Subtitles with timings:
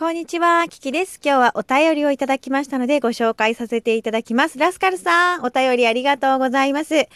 [0.00, 1.20] こんにちは、キキです。
[1.22, 4.58] 今日はお便りをいただきましたのでご紹介させていただきます。
[4.58, 7.06] ラスカルさん、お便りありがとうございます。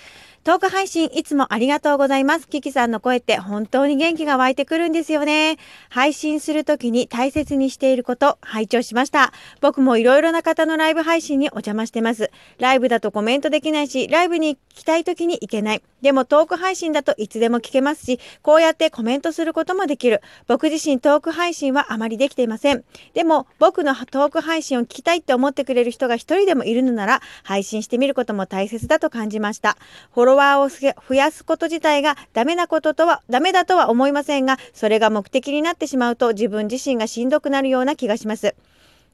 [0.45, 2.47] トーク配信いつもありがとうございます。
[2.49, 5.57] キキさんの声って本当に元気が湧いてくるんですよね。
[5.89, 9.33] 配信するときに大切にしていること、拝聴しました。
[9.63, 12.31] 僕もいろいろな方のライブ配信にお邪魔してます。
[12.59, 15.83] ライブだとコメントできないし、ライブに来たいときに行けない。
[16.03, 20.21] でもトーク配信だといつでも聞けますし、こうやってコメントすることもできる。
[20.47, 22.85] 僕自身トーク配信はあまりできていません。
[23.15, 29.79] でも僕のトーク配信を聞きたいって思ってくれる人が一人でもいるのなら、配信してみることも大切だと感じました。
[30.13, 38.55] フォロワーを増やすこと自体がダメなこととは、ダメだとは思いませんが、それが目的になってしまうと自分自身がしんどくなるような気がします。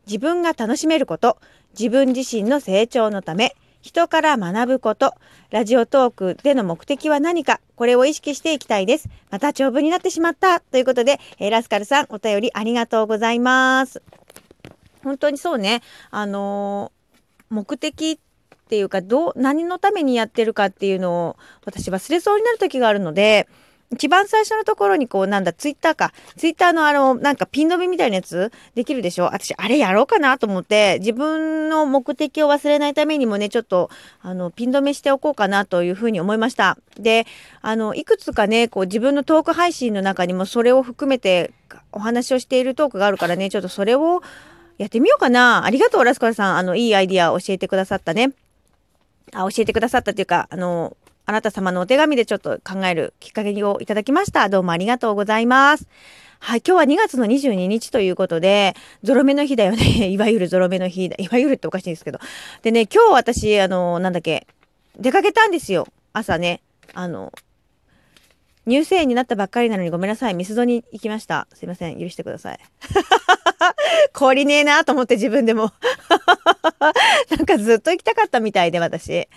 [0.06, 1.38] 自分が楽しめること、
[1.78, 5.14] 自分自身の成長のため、人から学ぶこと、
[5.50, 9.08] ラジオトークでの目的は何か、これを意識していきたいです。
[9.30, 14.02] また長文になってしまったということで、えーラスカルさんお便りありがとうございます。
[15.02, 17.00] 本当にそうね、あのー
[17.52, 18.29] 目的って
[18.70, 23.48] ていうか、どう、何のためにやってるかっていうのを私忘れそうになる時があるので、
[23.92, 26.12] 一番最初のところにこうなんだ、ツイッターか。
[26.36, 29.24] ツイッターのあの、なんかピン止めみたいなやつできるでしょ？
[29.24, 33.90] 私、あれやろうかなと思って、自分の目的を忘れないためにもね、ちょっと、
[34.22, 36.78] あの、ピン止めしておこうかなというふうに思いました。
[37.00, 37.26] で、
[37.62, 41.50] あの、いくつかね、こう自分のトーク配信の中にもそれを含めて
[41.90, 44.22] お話をしているトークがあるからね、ちょっとそれを
[44.78, 45.64] やってみようかな。
[45.64, 46.58] ありがとう、ラスカルさん。
[46.58, 48.30] あの、いいアイディア教えてくださったね。
[49.32, 54.48] あ、教えてくださったというか、あの、あなた様のお手紙でちょっと考えるきっかけをいただきました。
[54.48, 55.86] どうもありがとうございます。
[56.40, 60.08] はい、今日は2月の22日ということで、ゾロ目の日だよね。
[60.10, 61.16] いわゆるゾロ目の日だ。
[61.18, 62.18] いわゆるっておかしいんですけど。
[62.62, 64.46] でね、今日私、あの、なんだっけ、
[64.98, 65.86] 出かけたんですよ。
[66.12, 66.62] 朝ね。
[66.94, 67.32] あの、
[68.66, 70.34] 入生になったばっかりなのにごめんなさい。
[70.34, 71.46] ミスドに行きました。
[71.54, 72.00] すいません。
[72.00, 72.58] 許してください。
[74.14, 75.72] 氷ねえなと思って自分でも。
[77.36, 79.28] なんかずっと行きたかったみたいで私。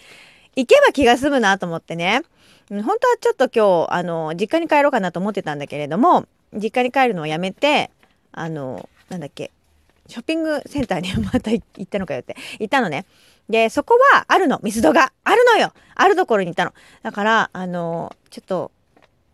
[0.55, 2.21] 行けば気が済むなと思ってね。
[2.69, 7.91] 本当はちょっと今日、あの、実家に帰ろうかなと思ってたんだけれども、実家に帰るのをやめて、
[8.31, 9.51] あの、なんだっけ、
[10.07, 13.05] ショッピングセンターに また行ったのかよって、行ったのね。
[13.49, 15.11] で、そこはあるの、ミスドが。
[15.23, 16.73] あるのよあるところに行ったの。
[17.01, 18.71] だから、あの、ちょっと、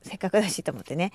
[0.04, 1.12] せっかくだしと思ってね。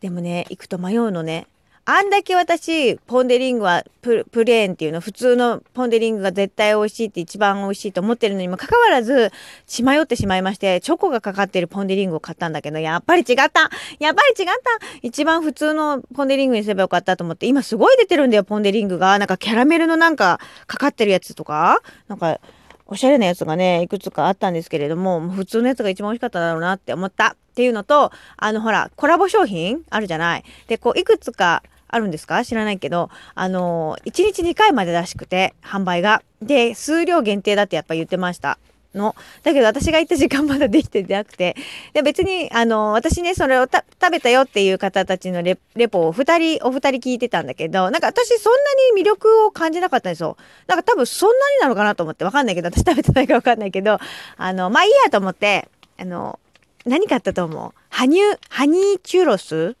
[0.00, 1.46] でもね、行くと迷うのね。
[1.88, 9.30] あんだけ私、ポンデリングはプレーンっていうの、普通のポンデリングが絶対美味しいって一番美味しいと思ってるのにもかかわらず、
[9.68, 13.70] 血迷ってしまいまして、チョコがかかってるポンデリングを買ったんだけど、やっぱり違った
[14.00, 19.16] やっぱり違った一番普通のポンデリングにすればよかったと思って、今すごい出てるんだよ、ポンデリングが。
[19.20, 22.40] なんかキャラメルのなんかかかってるやつとか、なんか、
[22.88, 30.44] おしゃれなやつがね、いくつかあったんですけれども、普通のやつが一番美味しかっただろうなって思ったっていうのと、あのほら、コラボ商品あるじゃない？
[30.66, 32.44] で、こう、いくつかあるんですか？
[32.44, 36.22] 知らないけど、あの1日2回までらしくて、販売が。
[36.42, 38.58] で、数量限定だってやっぱ言ってました。
[38.96, 39.14] の。
[39.42, 41.54] だけど私が行った時間まだできてなくて。
[41.92, 45.56] で、別に、あの、私ね、それを食べたよっていう方たちのレ
[45.88, 48.58] ポを二人、お二人聞いてたんだけど、なんか私そんな
[48.94, 50.36] に魅力を感じなかったんですよ。
[50.66, 53.98] なんか多分そんなになのかなと思ってわかんないけど、私食べてないかわかんないけど、
[54.36, 56.38] あの、まあいいやと思って、あの、
[56.84, 57.72] 何買ったと思う？
[57.90, 59.76] ハニュ、ハニーチュロス？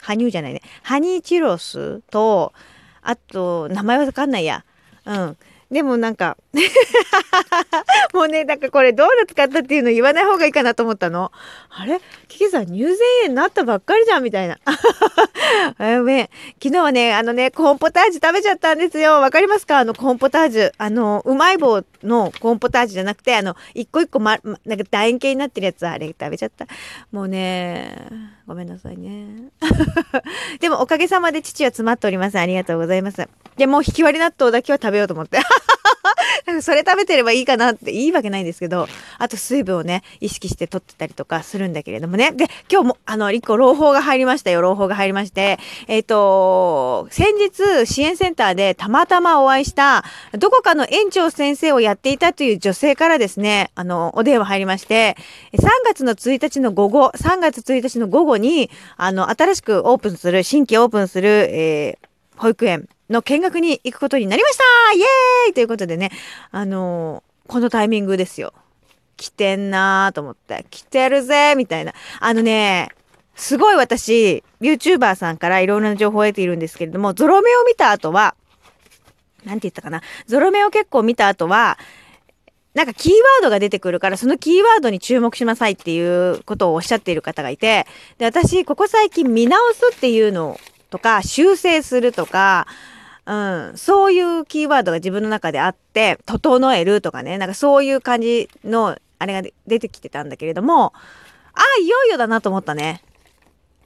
[0.00, 0.62] 羽生じゃないね。
[0.82, 2.52] ハニーチュロスと、
[3.02, 4.64] あと、名前わかんないや。
[5.04, 5.36] うん。
[5.70, 6.38] でもなんか、
[8.14, 11.30] もうね、なんかこれどう使ったっていうの言わない方がいいかなと思ったの。
[11.68, 12.00] あれ？
[12.28, 14.58] キキさん入善園になったばっかりじゃんみたいな。
[15.76, 16.30] あごめん。
[16.62, 19.20] 昨日はね、あのね、コーンポタージュ食べちゃったんですよ。
[19.20, 19.78] わかりますか？
[19.80, 20.72] あのコーンポタージュ。
[20.78, 26.66] あの、うまい棒のコーンポタージュじゃなくて、あの、一個一個ま、まなんか楕円形になってるやつ、あれ食べちゃった。
[27.12, 28.08] もうね、
[28.46, 29.50] ごめんなさいね。
[30.60, 32.38] でもおかげさまで父は詰まっております。
[32.38, 33.28] ありがとうございます。
[33.58, 35.38] でもう引き割り納豆だけは食べようと思って。
[36.62, 38.88] それ食べてればいいかなっていいわけないんですけど、
[39.18, 42.32] あと水分をね、意識して取ってたりとかするんだけれどもね。
[42.32, 44.60] で、今日も、あの、一個朗報が入りましたよ。
[44.60, 45.58] 朗報が入りまして。
[45.86, 55.16] えっ、と、先日、支援センターでたまたまお会いした、どこかの園長先生をやっていたという女性からですね、あの、お電話入りまして、
[55.54, 62.08] 3月の1日の午後、3月1日の午後に、あの、新しくオープンする、新規オープンする、えー
[62.38, 64.64] 保育園の見学に行くことになりました。
[64.94, 65.54] イエーイ！
[65.54, 66.10] ということでね、
[66.50, 68.52] あのーこのタイミングですよ。
[69.16, 71.94] 来てんなーと思って、来てるぜみたいな。
[72.20, 72.90] あのね、
[73.36, 78.34] すごい私、YouTuber さんからいろいろな情報を得ているんですけれども、ゾロ目を見た後は、
[79.46, 81.78] なんて言ったかな、ゾロ目を結構見た後は、
[82.74, 87.86] なんかキーワードが出てくるから、そのキーワードに注目しなさいっていうことをおっしゃっている方がいて、
[88.18, 90.60] で、私、ここ最近見直すっていうの
[90.90, 92.66] とか、修正するとか、
[93.28, 100.94] うん、そういうキーワードが自分の中であって、整えるとかね、なんかそういう感じの、あれが出てきてたんだけれども、
[101.52, 103.02] ああ、いよいよだなと思ったね。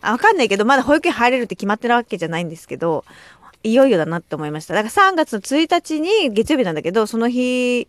[0.00, 3.04] あ、わかんないけど、まだ保育園入れるって決まってるわけじゃないんですけど、
[3.64, 4.74] いよいよだなって思いました。
[4.74, 7.88] だから3月の1日に月曜日なんだけど、その日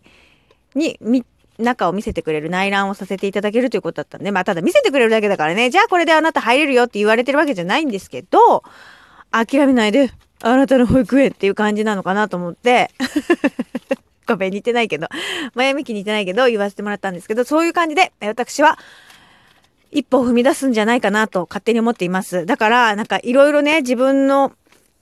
[0.74, 1.24] に、み、
[1.60, 8.64] 中を見せてくれる内覧をさせていただけるということだったんで、まあただ見せてくれるだけだからね、じゃあこれであなた入れるよって言われてるわけじゃないんですけど、
[9.30, 10.10] 諦めないで、
[10.46, 12.90] あなたの保育園っていう感じなのかなと思って、
[14.28, 15.08] ごめん、似てないけど、
[15.54, 18.78] 前向きに似てないけど、言わせてもらったんですけど、そういう感じで、私は、
[19.90, 22.44] 一歩踏み出すんじゃないかなと勝手に思っています。
[22.44, 24.52] だから、なんかいろいろね、自分の、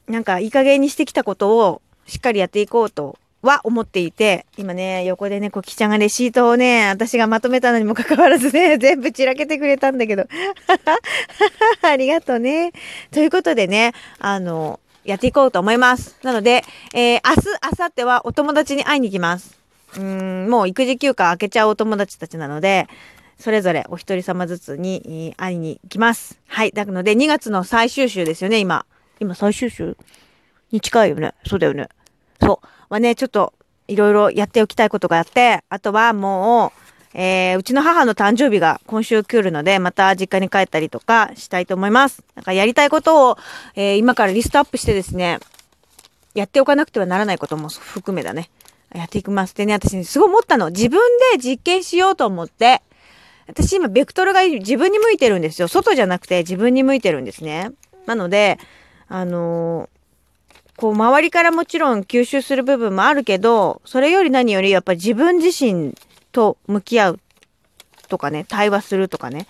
[0.07, 10.27] なんかいい加減にしてきたことをしっかりやっていこうとは思っていて、今ね、横でね、こきちゃんがレシートをね、私がまとめたのにもかかわらずね、 全部散らけてくれたんだけど。
[11.83, 12.73] ありがとうね。
[13.11, 16.17] ということでね、あの、やっていこうと思います。
[16.23, 16.65] なので、
[16.95, 19.59] えー、明日、明後日はお友達に会いに行きます。
[19.99, 22.89] うん、もう育児休暇明けちゃうお友達たちなので、
[23.39, 26.39] それぞれお一人様ずつに会いに行きます。
[26.47, 26.73] はい。
[26.75, 28.87] なので、2月の最終週ですよね、今。
[29.21, 29.97] 今最終週
[30.71, 31.35] に近いよね。
[31.47, 31.89] そうだよね。
[32.41, 32.67] そう。
[32.89, 33.53] まあね、ちょっと、
[33.89, 36.82] いろいろやっておきたいことがあって、あとはもう、
[37.15, 42.25] えー、うちの母の誕生日が今週来るので、また実家に帰ったりとかしたいと思います。
[42.35, 43.39] なんかやりたいことを、
[43.75, 45.39] えー、今からリストアップしてですね、
[46.35, 48.51] やっておかなくてはならないことも含めだね。
[48.95, 49.55] やっていきます。
[49.55, 50.71] でね、私、ね、すごい思ったの。
[50.71, 51.01] 自分
[51.33, 52.83] で実験しようと思って、
[53.47, 55.69] 私今、ベクトルが自分に向いてるんですよ。
[55.69, 57.73] 外じゃなくて自分に向いてるんですね。
[58.07, 58.59] なので、
[59.09, 65.95] あのー、こう、周りからもちろん吸収する部分もあるけど、それより何よりやっぱり自分自身
[66.33, 67.21] と向き合う
[68.09, 69.47] とかね、対話するとかね、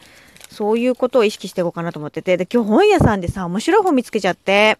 [0.50, 4.76] そういうことを意識していこうかなと思ってて、で、今日本屋さんでさ、面白い本見つけちゃって、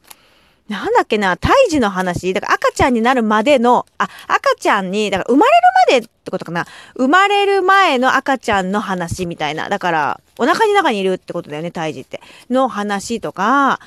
[0.69, 5.56] なんだっけな、胎児の話、だから赤ちゃんになるまでの、あ、赤ちゃんに、だから生まれる
[5.94, 12.20] までってことかな、生まれる前の赤ちゃんの話みたいな、だから、お腹に中にいるってことだよね、胎児って。
[12.49, 13.81] の話とか、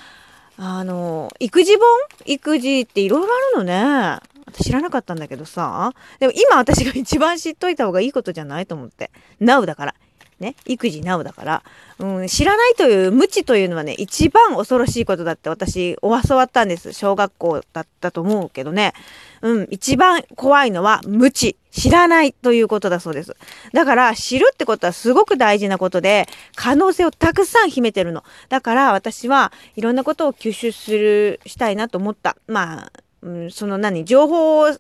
[0.57, 1.83] あの、育児本？
[2.25, 4.19] 育児っていろいろあるのね。
[4.53, 5.93] 知らなかったんだけどさ。
[6.19, 9.11] でも今私が一番知っといた方がいいことじゃないと思って。
[9.41, 9.95] Now だから。
[10.39, 10.55] ね。
[10.65, 11.63] 育児 Now だから。
[11.99, 16.93] うん、知らないという無知というのはね、一番恐ろしいことだって私、お教わったんです。
[16.93, 18.93] 小学校だったと思うけどね。
[19.41, 21.57] うん、一番怖いのは無知。
[21.71, 23.35] 知らないということだそうです。
[23.73, 28.23] だから知るってことはすごく大事なことで、可能性をたくさん秘めてるの。
[28.47, 32.37] だから私はいろんなことを吸収する、したいなと思った。
[32.47, 32.91] まあ、
[33.25, 34.77] うん、その何、情報を、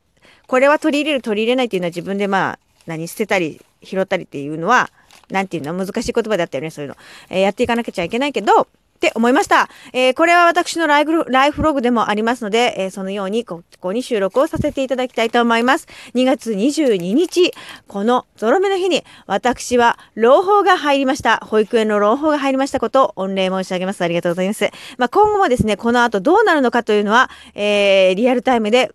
[0.47, 4.91] これは取り入れる取り入れないっていうのは自分でまあ、何、捨てたり拾ったりっていうのは、
[5.29, 6.95] 何て言うの難しい言葉だったよね、そういうの。
[7.29, 9.69] えー、やっていかなきゃいけないけど、って思いました。
[9.93, 15.87] えー、これは私のライフライフログでもありますので、えー、そのようにここに収録をさせていただきたいと思います。
[16.15, 17.53] 2月22日、
[17.87, 21.37] このゾロ目の日に私は朗報が入りました。
[21.45, 24.01] 保育園の朗報が入りましたことを御礼申し上げます。
[24.01, 24.69] ありがとうございます。
[24.97, 28.91] まあ、今後もですね、この後どうなるのかというのは、えー、リアルタイムで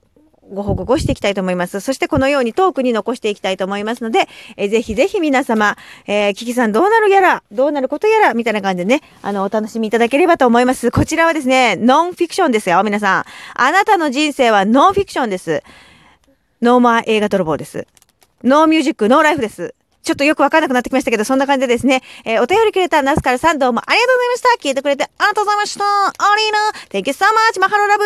[0.50, 1.80] ご報告をしていきたいと思います。
[1.80, 5.76] そしてこのようにトークに残していきたいと思いますので、えー、ぜひぜひ皆様、
[6.06, 10.90] えー、キキさんどうなるやら、どうなることやら、みたいな感じでね、あの、お楽しみいただければと思います。
[10.90, 13.24] こちらはですね、ノンフィクションですよ、皆さん。
[13.54, 15.62] あなたの人生はノンフィクションです。
[16.62, 17.86] No more 映画泥棒です。
[18.44, 19.74] No music, no life です。
[20.02, 24.68] ちょっとよくわかんなくなってきましたけど、そんな感じでですね、えー、お便りくれたナスカルさんどうもありがとうございました。
[24.68, 25.84] 聞いてくれてありがとうございました。
[25.84, 27.60] アリーナ Thank you so much!
[27.60, 28.04] マハロラブ